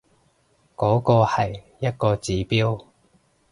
[0.75, 2.87] 嗰個係一個指標